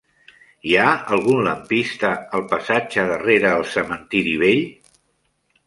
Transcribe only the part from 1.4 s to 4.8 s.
lampista al passatge de Rere el Cementiri Vell?